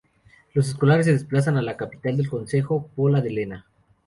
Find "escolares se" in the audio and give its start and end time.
0.67-1.11